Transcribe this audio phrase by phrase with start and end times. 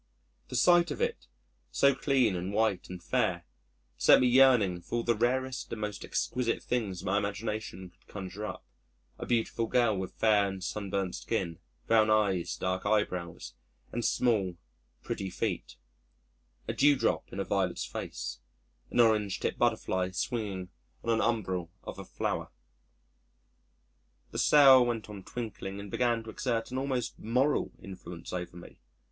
[0.47, 1.27] The sight of it
[1.69, 3.45] so clean and white and fair
[3.97, 8.47] set me yearning for all the rarest and most exquisite things my imagination could conjure
[8.47, 8.65] up
[9.19, 13.53] a beautiful girl, with fair and sunburnt skin, brown eyes, dark eyebrows,
[13.91, 14.55] and small
[15.03, 15.75] pretty feet;
[16.67, 18.39] a dewdrop in a violet's face;
[18.89, 20.71] an orange tip butterfly swinging
[21.03, 22.49] on an umbel of a flower.
[24.31, 28.79] The sail went on twinkling and began to exert an almost moral influence over me.